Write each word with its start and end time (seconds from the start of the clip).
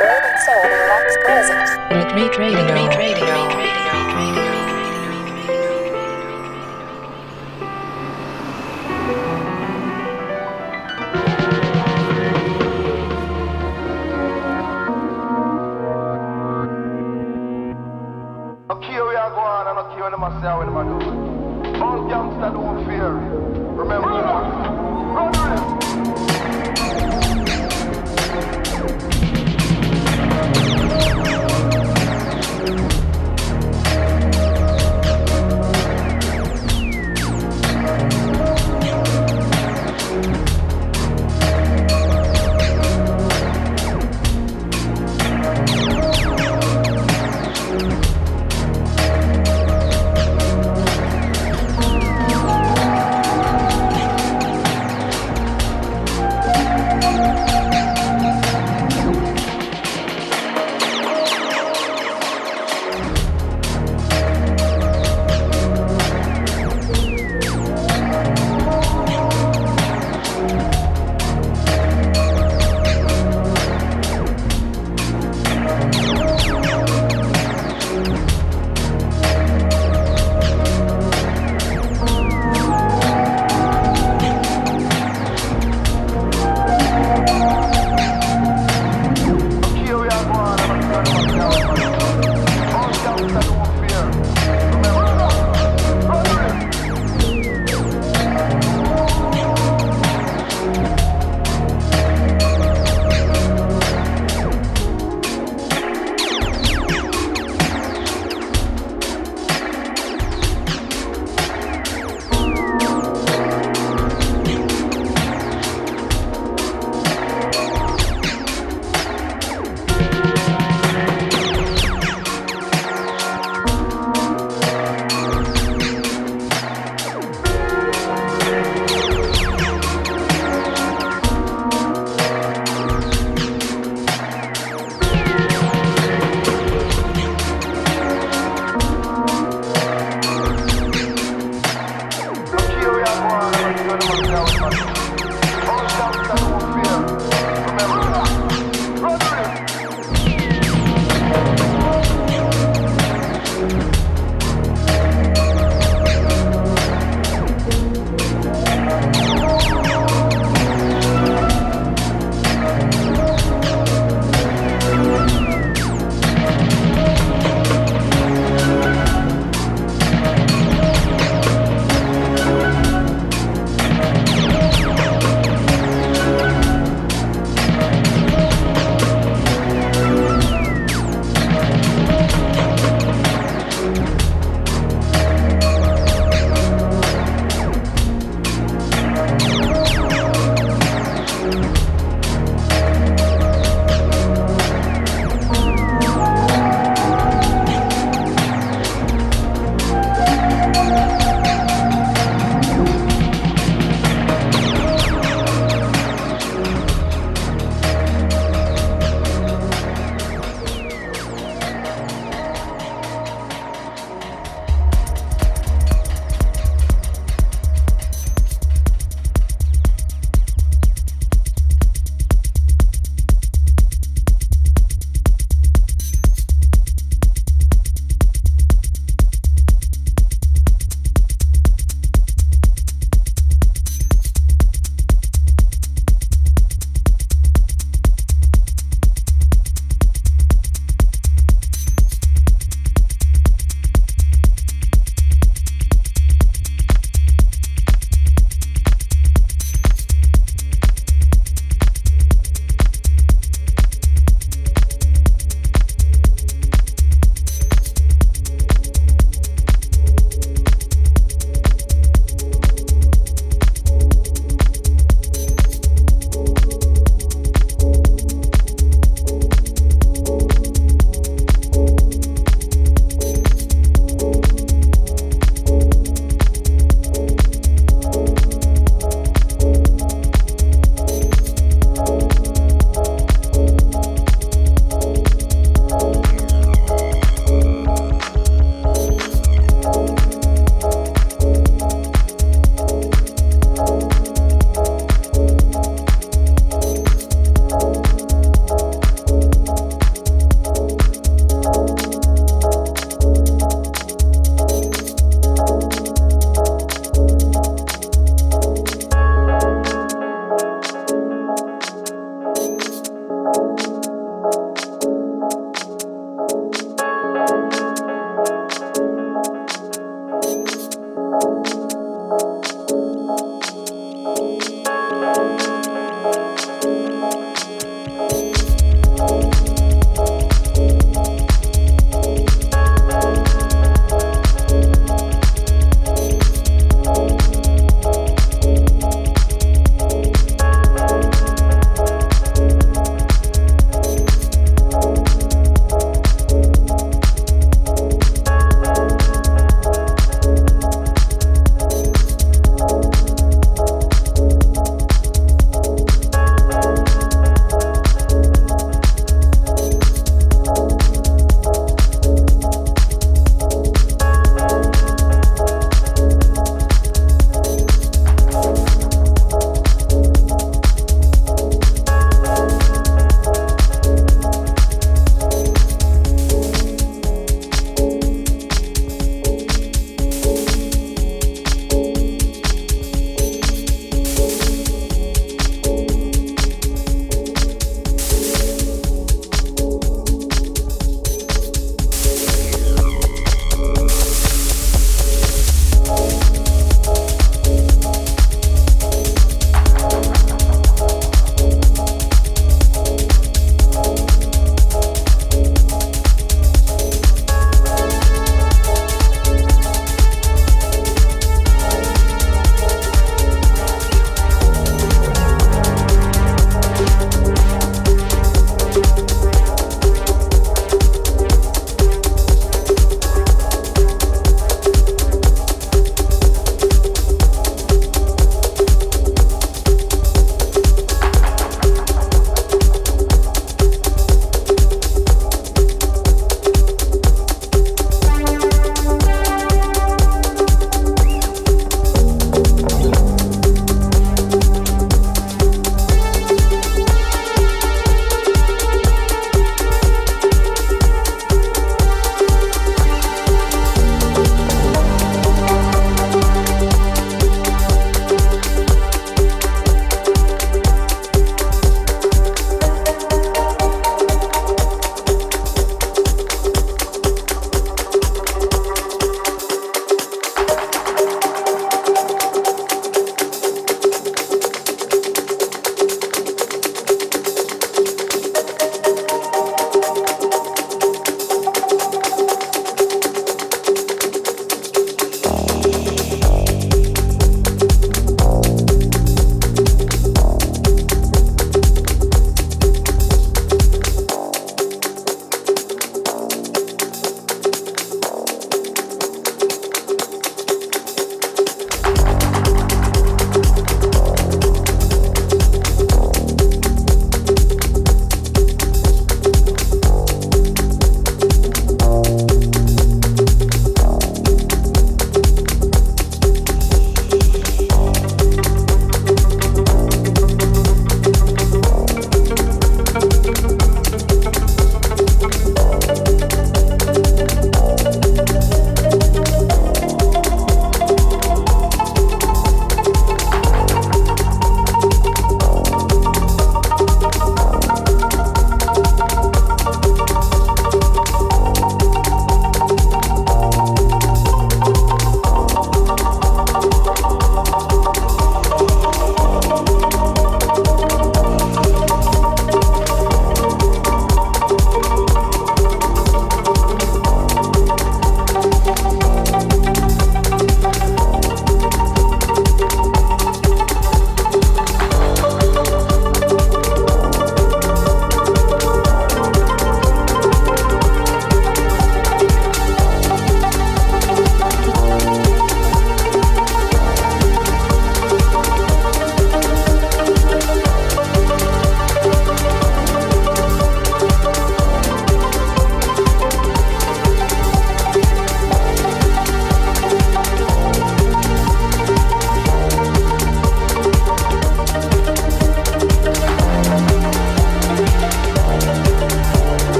Urban 0.00 0.38
Soul 0.46 0.62
Deluxe 0.62 1.16
presents 1.24 1.70
Retreat 1.90 2.38
Radio. 2.38 2.72
Retreat 2.72 3.20
Radio. 3.20 3.77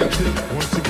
Once 0.00 0.78
again. 0.78 0.89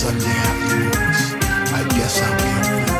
Sunday 0.00 0.24
afternoons. 0.24 1.34
I 1.74 1.86
guess 1.90 2.22
I'll 2.22 2.34
be 2.38 2.96
a 2.96 2.99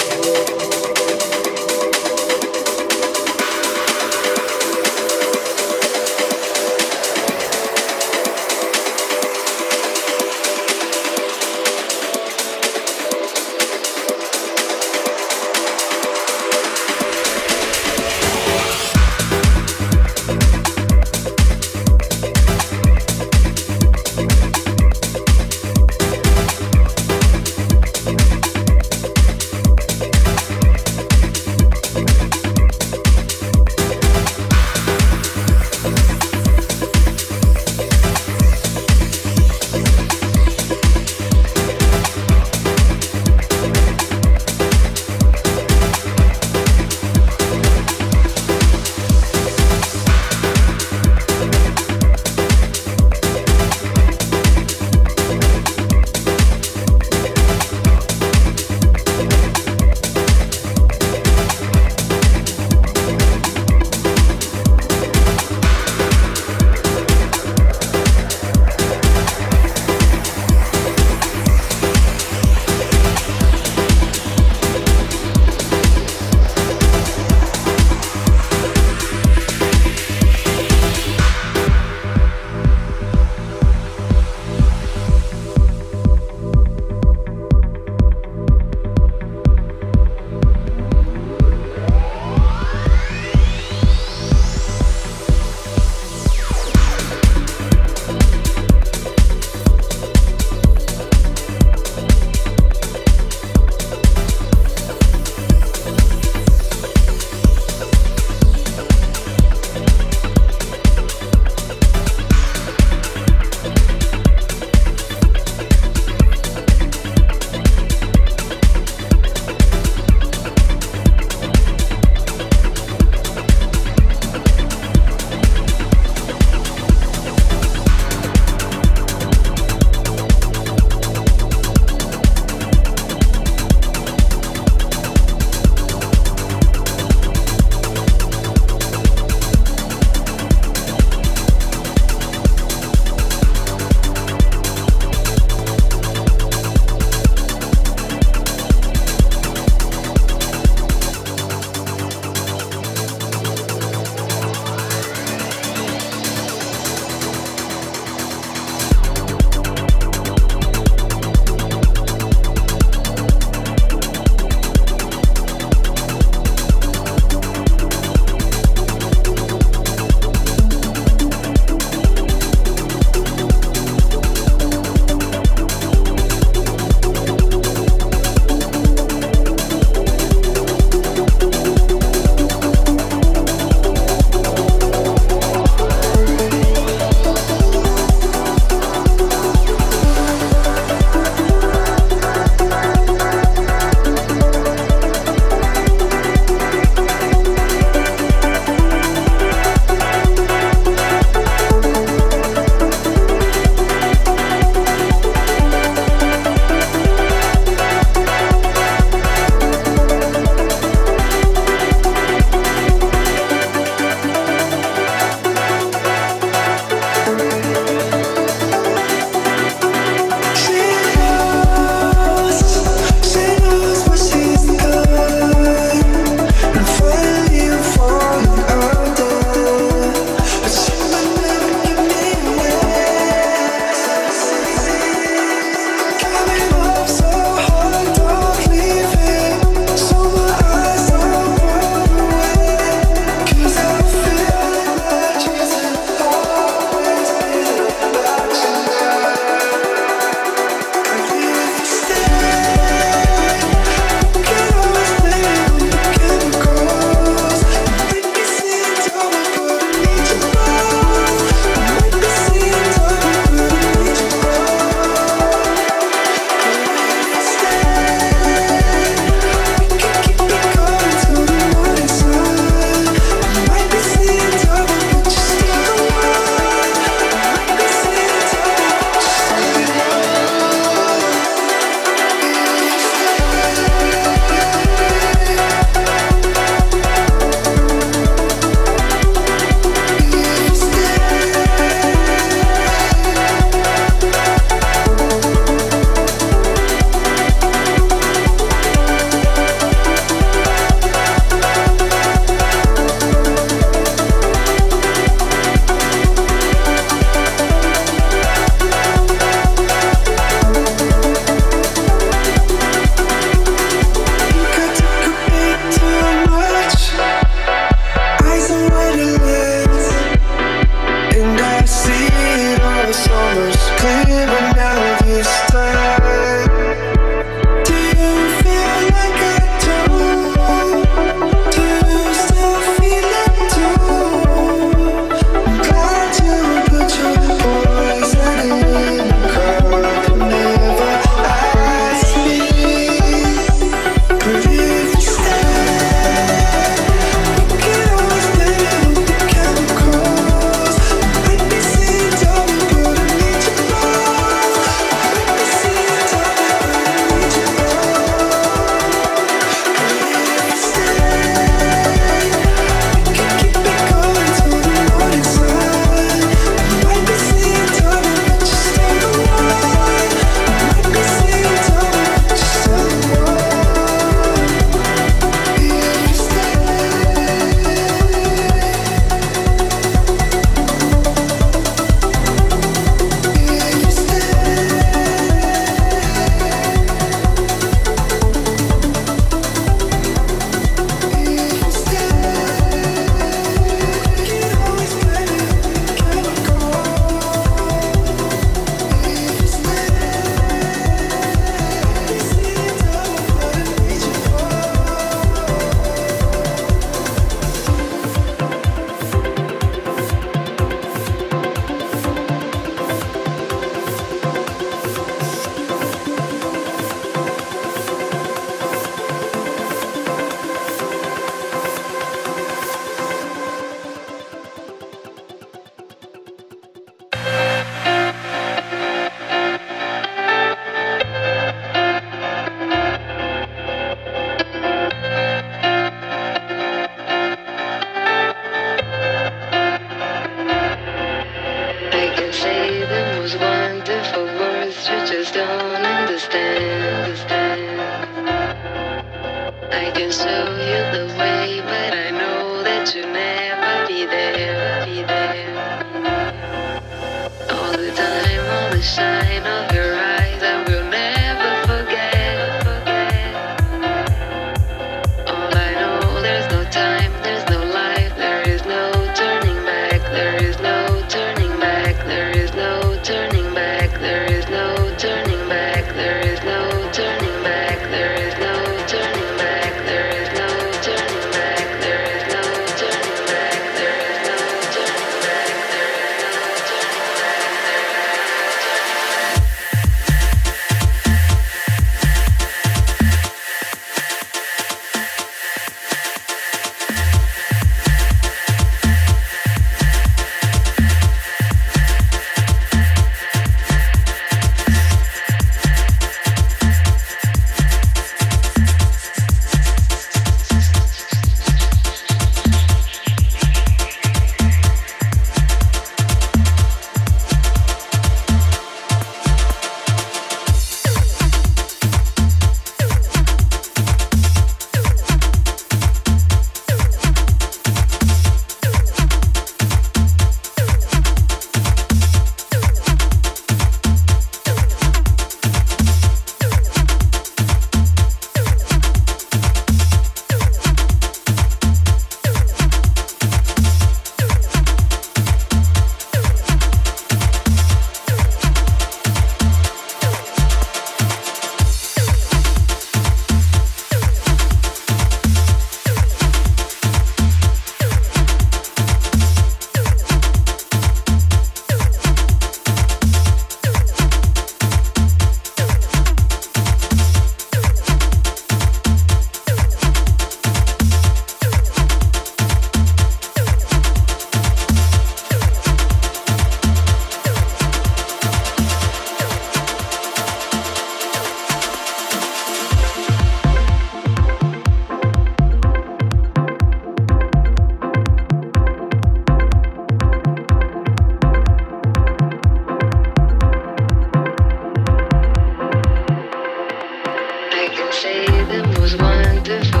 say 598.21 598.45
that 598.45 598.99
was 598.99 599.15
wonderful. 599.17 600.00